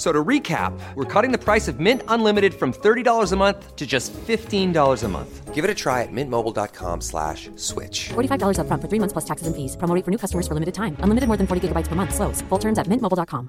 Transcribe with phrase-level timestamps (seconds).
[0.00, 3.76] F- So to recap, we're cutting the price of Mint Unlimited from $30 a month
[3.76, 5.54] to just $15 a month.
[5.54, 8.08] Give it a try at mintmobile.com slash switch.
[8.14, 9.76] $45 upfront for three months plus taxes and fees.
[9.76, 10.96] Promo rate for new customers for limited time.
[11.04, 12.14] Unlimited more than 40 gigabytes per month.
[12.14, 12.40] Slows.
[12.48, 13.48] Full terms at mintmobile.com.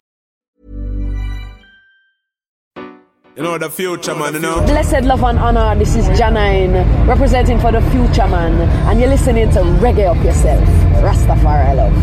[3.38, 4.60] You know the future man, you know.
[4.68, 5.80] Blessed love and honor.
[5.80, 8.60] This is Jah 9 representing for the future man,
[8.92, 10.68] and you're listening to Reggae Up Yourself.
[11.00, 11.96] Rastafari love.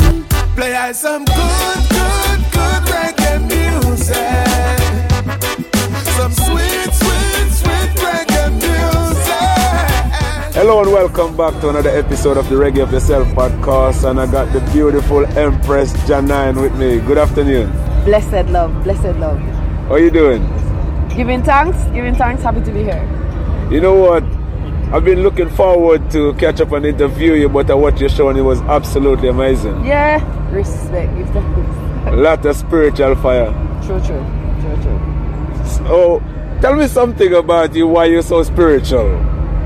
[0.57, 3.18] Play us some good, good, good reggae
[10.55, 14.09] Hello and welcome back to another episode of the Reggae Up Yourself podcast.
[14.09, 17.01] And I got the beautiful Empress Jah 9 with me.
[17.01, 17.73] Good afternoon.
[18.05, 19.41] Blessed love, blessed love.
[19.89, 20.43] How are you doing?
[21.09, 22.45] Giving thanks, giving thanks.
[22.45, 23.03] Happy to be here.
[23.69, 24.23] You know what?
[24.95, 28.37] I've been looking forward to catch up and interview you, but uh, what you're showing
[28.37, 29.85] it was absolutely amazing.
[29.85, 30.23] Yeah,
[30.53, 31.17] respect.
[31.19, 32.07] Give thanks.
[32.07, 33.68] A lot of spiritual fire.
[33.89, 34.27] True, true,
[34.61, 35.65] true, true.
[35.65, 36.23] So,
[36.61, 39.17] tell me something about you, why you're so spiritual.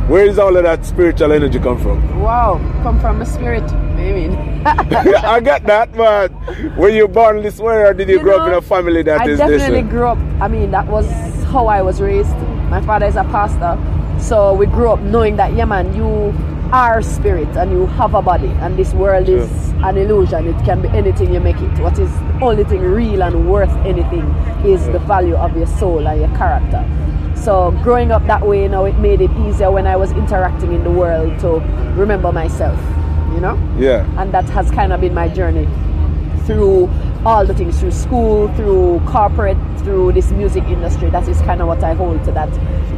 [0.06, 2.20] Where is all of that spiritual energy come from?
[2.20, 3.64] Wow, come from a spirit.
[3.72, 4.32] I mean?
[4.64, 6.30] I got that, but
[6.76, 9.22] were you born this way or did you, You grow up in a family that
[9.22, 9.90] I is this definitely way?
[9.90, 10.18] grew up.
[10.40, 11.10] I mean, that was
[11.46, 12.36] how I was raised.
[12.70, 13.76] My father is a pastor,
[14.20, 16.32] so we grew up knowing that yeah, man, you
[16.72, 19.50] are spirit and you have a body, and this world is
[19.84, 20.48] an illusion.
[20.48, 21.78] It can be anything you make it.
[21.80, 24.24] What is the only thing real and worth anything
[24.64, 26.82] is the value of your soul and your character.
[27.36, 30.72] So growing up that way, you know, it made it easier when I was interacting
[30.72, 31.60] in the world to
[31.94, 32.78] remember myself.
[33.34, 34.04] You know Yeah.
[34.20, 35.66] and that has kind of been my journey
[36.44, 36.90] through
[37.24, 41.66] all the things through school through corporate through this music industry that is kind of
[41.68, 42.50] what i hold to that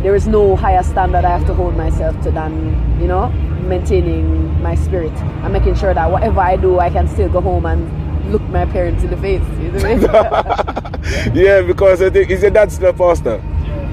[0.03, 2.53] there is no higher standard i have to hold myself to than
[3.01, 3.31] you know
[3.65, 7.67] maintaining my spirit and making sure that whatever i do i can still go home
[7.67, 11.35] and look my parents in the face you know what I mean?
[11.35, 13.43] Yeah, because I think, is your dad still a pastor?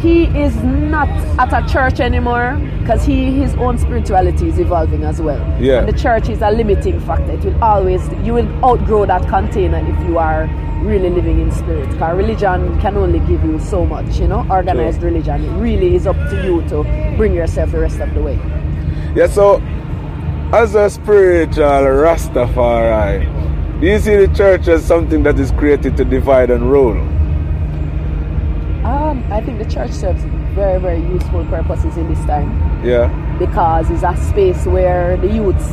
[0.01, 5.21] he is not at a church anymore because he his own spirituality is evolving as
[5.21, 5.39] well.
[5.61, 5.79] Yeah.
[5.79, 7.33] And the church is a limiting factor.
[7.33, 10.49] It will always you will outgrow that container if you are
[10.81, 11.89] really living in spirit.
[11.91, 15.43] Because religion can only give you so much, you know, organized religion.
[15.45, 16.83] It really is up to you to
[17.15, 18.39] bring yourself the rest of the way.
[19.13, 19.61] Yeah, so
[20.53, 23.27] as a spiritual Rastafari,
[23.81, 26.97] do you see the church as something that is created to divide and rule?
[28.85, 30.23] Um, I think the church serves
[30.55, 32.49] very, very useful purposes in this time.
[32.85, 35.67] Yeah, because it's a space where the youths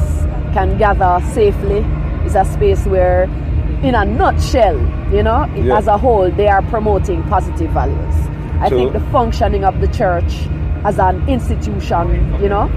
[0.53, 1.84] can gather safely.
[2.25, 3.25] It's a space where,
[3.84, 4.78] in a nutshell,
[5.12, 5.78] you know, Yeah.
[5.78, 8.15] as a whole, they are promoting positive values.
[8.60, 10.49] I think the functioning of the church
[10.84, 12.69] as an institution, you know,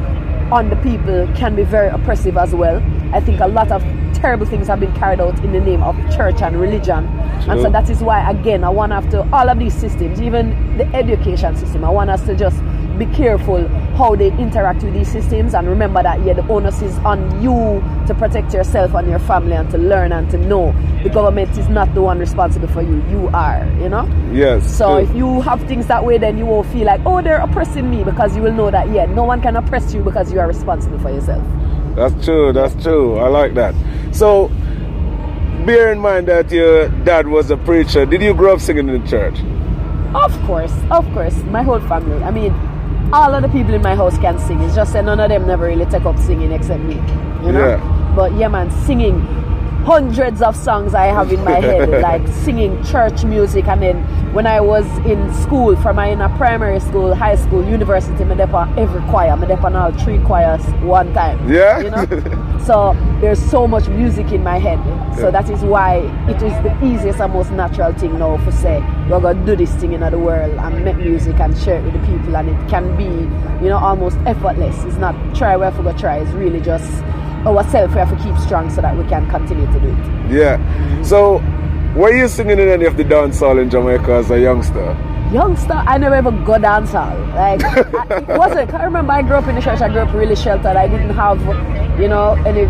[0.52, 2.78] on the people can be very oppressive as well.
[3.14, 3.82] I think a lot of
[4.14, 7.06] terrible things have been carried out in the name of church and religion.
[7.50, 10.86] And so that is why, again, I want to, all of these systems, even the
[10.96, 12.62] education system, I want us to just
[13.00, 13.68] be careful
[13.98, 17.82] how they interact with these systems and remember that, yeah, the onus is on you
[18.06, 20.72] to protect yourself and your family and to learn and to know
[21.04, 23.04] the government is not the one responsible for you.
[23.10, 24.06] You are, you know?
[24.32, 24.78] yes.
[24.78, 25.10] So true.
[25.10, 28.04] if you have things that way, then you won't feel like, oh, they're oppressing me
[28.04, 31.00] because you will know that, yeah, no one can oppress you because you are responsible
[31.00, 31.44] for yourself.
[31.96, 33.18] That's true, that's true.
[33.18, 33.76] I like that.
[34.14, 34.50] So,
[35.66, 38.06] bear in mind that your dad was a preacher.
[38.06, 39.40] Did you grow up singing in the church?
[40.16, 42.24] Of course, of course, my whole family.
[42.24, 42.54] I mean,
[43.14, 44.62] all of the people in my house can sing.
[44.62, 46.96] It's just that none of them never really take up singing except me.
[47.46, 47.68] You know?
[47.68, 48.14] Yeah.
[48.16, 49.26] But yeah, man, singing
[49.84, 53.68] hundreds of songs I have in my head, like singing church music.
[53.68, 57.66] And then when I was in school, from my in a primary school, high school,
[57.68, 59.36] university, me dep on every choir.
[59.38, 61.52] Me dep on all three choirs one time.
[61.52, 61.80] Yeah?
[61.80, 62.58] You know?
[62.66, 64.80] so there's so much music in my head.
[65.16, 65.32] So Yeah.
[65.32, 65.98] that is why
[66.30, 68.80] it is the easiest and most natural thing now for say
[69.10, 71.94] we're gonna do this thing in the world and make music and share it with
[71.94, 73.04] the people and it can be,
[73.64, 74.84] you know, almost effortless.
[74.86, 77.04] It's not try where we go try, it's really just
[77.46, 80.32] Oh, ourselves we have to keep strong so that we can continue to do it.
[80.32, 81.04] Yeah.
[81.04, 81.42] So,
[81.96, 84.96] were you singing in any of the dance hall in Jamaica as a youngster?
[85.34, 87.18] Youngster, I never ever go dance hall.
[87.30, 88.74] Like I, it wasn't.
[88.74, 89.82] I remember I grew up in the church.
[89.82, 90.76] I grew up really sheltered.
[90.76, 91.40] I didn't have,
[92.00, 92.66] you know, any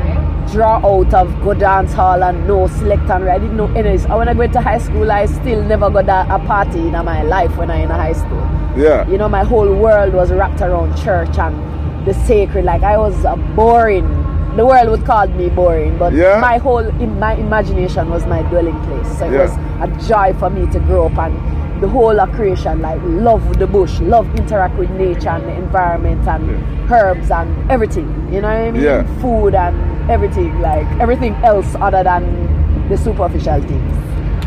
[0.52, 3.90] draw out of go dance hall and no select and I didn't know any.
[3.90, 6.92] And when I went to high school, I still never got a, a party in
[6.92, 8.48] my life when I in high school.
[8.78, 9.08] Yeah.
[9.10, 12.66] You know, my whole world was wrapped around church and the sacred.
[12.66, 14.21] Like I was a boring
[14.56, 16.40] the world would call me boring, but Yeah.
[16.40, 19.18] my whole in my imagination was my dwelling place.
[19.18, 19.42] So it Yeah.
[19.44, 21.34] was a joy for me to grow up and
[21.82, 26.28] the whole of creation, like love the bush, love interact with nature and the environment
[26.28, 28.08] and herbs and everything.
[28.32, 28.84] You know what I mean?
[28.84, 29.04] Yeah.
[29.22, 29.76] Food and
[30.12, 32.24] everything, like everything else other than
[32.90, 33.98] the superficial things.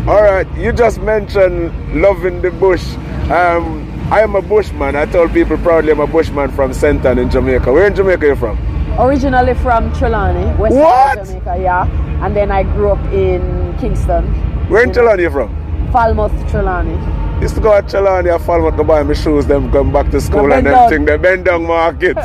[0.06, 2.84] All right, you just mentioned loving the bush.
[3.30, 4.94] Um, I am a bushman.
[4.96, 7.72] I told people proudly I'm a bushman from Senton in Jamaica.
[7.72, 8.58] Where in Jamaica are you from?
[8.99, 11.26] Originally from Trelawny, West What?
[11.26, 12.25] Jamaica, yeah.
[12.25, 14.25] And then I grew up in Kingston,
[14.69, 15.50] Where in Trelawny you from?
[15.93, 16.96] Falmouth, Trelawny.
[17.43, 20.20] Used to go at Trelawny and Falmouth to buy my shoes, them come back to
[20.20, 20.91] school bend and down.
[20.91, 22.17] them thing, the bend down market.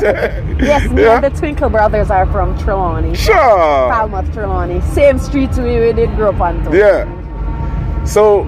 [0.60, 1.16] Yes, me yeah?
[1.16, 3.16] and the Twinkle brothers are from Trelawny.
[3.16, 3.34] Sure.
[3.34, 4.80] Falmouth, Trelawny.
[4.94, 6.62] Same street we, we did grow up on.
[6.64, 6.76] too.
[6.76, 7.04] Yeah.
[8.04, 8.44] So,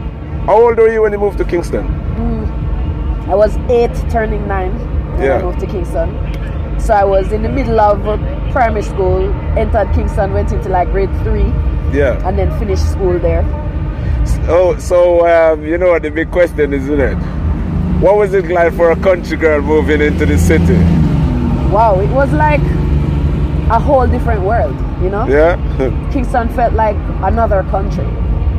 [0.46, 1.86] how old were you when you moved to Kingston?
[1.88, 3.28] Mm.
[3.28, 4.72] I was eight, turning nine
[5.16, 5.38] when Yeah.
[5.38, 6.10] I moved to Kingston.
[6.82, 8.02] So I was in the middle of
[8.50, 11.46] primary school, entered Kingston, went into like grade three,
[11.96, 12.20] Yeah.
[12.26, 13.44] and then finished school there.
[14.48, 17.14] Oh, so um, you know what the big question is, isn't it?
[18.02, 20.74] What was it like for a country girl moving into the city?
[21.72, 22.60] Wow, it was like
[23.70, 25.24] a whole different world, you know?
[25.28, 25.54] Yeah,
[26.12, 28.06] Kingston felt like another country.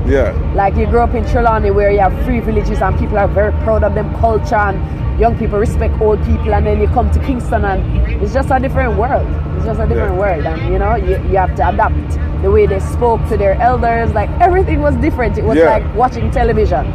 [0.05, 3.27] Yeah, Like you grew up in Trelawny where you have free villages and people are
[3.27, 4.77] very proud of them culture and
[5.19, 8.59] young people respect old people and then you come to Kingston and it's just a
[8.59, 9.25] different world.
[9.55, 10.19] It's just a different Yeah.
[10.19, 13.53] world and you know, you, you have to adapt the way they spoke to their
[13.61, 15.38] elders, like everything was different.
[15.38, 15.69] It was Yeah.
[15.69, 16.85] like watching television.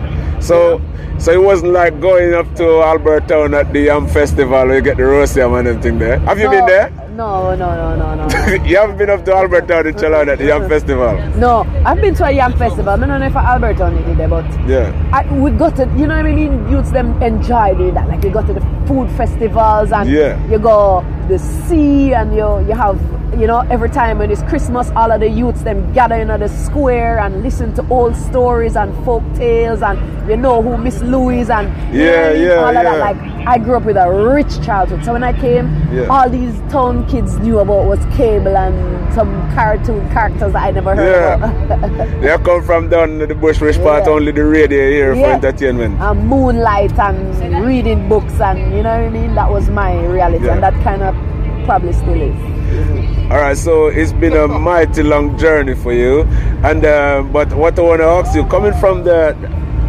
[0.41, 0.81] So,
[1.19, 4.83] so it wasn't like going up to Albert Town at the Yam Festival where you
[4.83, 6.19] get the roast yam and everything there.
[6.21, 6.93] Have you no, been there?
[7.19, 8.65] No, no, no, no, no.
[8.65, 11.19] you haven't been up to Albert Town in Chalon at the Yam Festival?
[11.37, 12.91] No, I've been to a young festival.
[12.91, 14.93] I don't know if Alberton did it, but Yeah.
[15.13, 16.71] I, we got to, you know what I mean?
[16.71, 18.07] Youths them enjoy doing that.
[18.07, 20.39] Like you go to the food festivals and Yeah.
[20.49, 22.97] you go the sea and you you have
[23.39, 26.49] you know every time when it's Christmas, all of the youths them gather in the
[26.49, 29.99] square and listen to old stories and folk tales and
[30.31, 32.83] you know who Miss Louise and Yeah, what I yeah, of yeah.
[32.85, 32.99] that.
[33.01, 36.07] Like I grew up with a rich childhood, so when I came, Yeah.
[36.15, 38.77] all these town kids knew about was cable and
[39.15, 41.37] some cartoon characters that I never heard Yeah.
[41.65, 42.09] about.
[42.23, 44.13] They come from down the bushwick part, Yeah.
[44.17, 45.99] only the radio here for entertainment.
[45.99, 49.35] and moonlight and reading books and you know what I mean.
[49.35, 51.15] That was my reality, and that kind of
[51.65, 52.37] probably still is.
[53.31, 56.15] All right, so it's been a mighty long journey for you.
[56.63, 59.21] And uh, but what I want to ask you, coming from the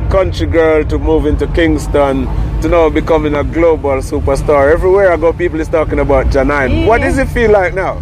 [0.10, 2.28] country girl to move into Kingston
[2.62, 6.86] to now becoming a global superstar, everywhere I go, people is talking about Jah 9.
[6.86, 8.02] What does it feel like now?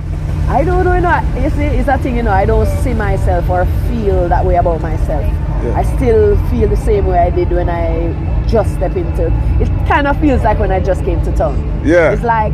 [0.49, 2.93] I don't know, you know, you see, it's a thing, you know, I don't see
[2.93, 5.23] myself or feel that way about myself.
[5.23, 5.73] Yeah.
[5.75, 8.13] I still feel the same way I did when I
[8.47, 9.87] just stepped into it.
[9.87, 11.57] kind of feels like when I just came to town.
[11.85, 12.13] Yeah.
[12.13, 12.53] It's like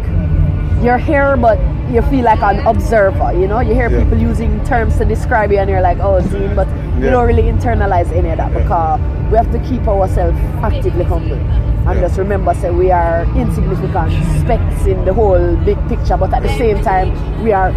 [0.84, 1.60] you're here, but
[1.90, 3.60] you feel like an observer, you know?
[3.60, 4.04] You hear Yeah.
[4.04, 6.68] people using terms to describe you, and you're like, oh, Zine, but
[7.00, 9.00] you don't really internalize any of that because
[9.32, 11.38] we have to keep ourselves actively humble.
[11.86, 12.08] And Yeah.
[12.08, 16.50] just remember, say, we are insignificant specks in the whole big picture, but at the
[16.58, 17.12] same time,
[17.44, 17.74] we are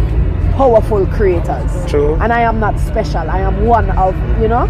[0.55, 1.85] powerful creators.
[1.87, 2.17] True.
[2.21, 3.29] And I am not special.
[3.29, 4.67] I am one of, you know,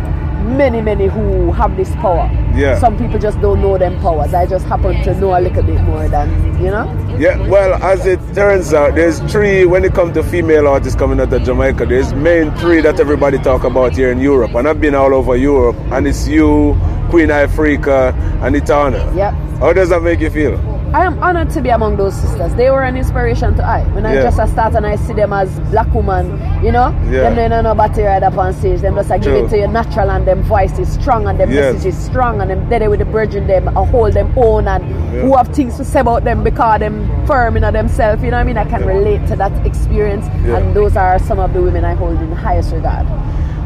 [0.48, 2.30] many, many who have this power.
[2.56, 2.80] Yeah.
[2.80, 4.34] Some people just don't know them powers.
[4.34, 6.30] I just happen to know a little bit more than,
[6.64, 6.86] you know?
[7.20, 11.20] Yeah, well, as it turns out, there's three, when it comes to female artists coming
[11.20, 14.56] out of Jamaica, there's main three that everybody talk about here in Europe.
[14.56, 16.78] And I've been all over Europe, and it's you,
[17.10, 18.14] Queen Ifrica,
[18.44, 19.14] and Etana.
[19.16, 19.34] Yep.
[19.60, 20.77] How does that make you feel?
[20.94, 22.54] I am honored to be among those sisters.
[22.56, 23.84] They were an inspiration to I.
[23.94, 24.24] When I Yeah.
[24.24, 27.24] just a start and I see them as black woman, you know, Yeah.
[27.24, 28.82] them they don't know about to ride up on stage.
[28.82, 29.46] Them just like give True.
[29.46, 31.74] it to you natural and them voice is strong and them Yes.
[31.74, 34.84] message is strong and them there with the bridging them a hold them own and
[34.86, 35.22] Yeah.
[35.24, 38.24] who have things to say about them because them firm in themselves.
[38.24, 38.58] You know what I mean?
[38.58, 42.20] I can relate to that experience and those are some of the women I hold
[42.22, 43.06] in highest regard.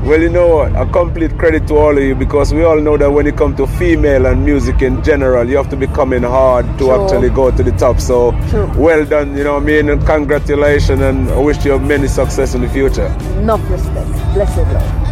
[0.03, 0.75] Well, you know what?
[0.75, 3.57] A complete credit to all of you because we all know that when it comes
[3.57, 7.03] to female and music in general, you have to be coming hard to True.
[7.03, 7.99] actually go to the top.
[7.99, 8.69] So, True.
[8.75, 9.89] well done, you know what I mean?
[9.89, 13.07] And congratulations, and I wish you many success in the future.
[13.37, 14.09] Enough respect.
[14.33, 15.10] Blessed love.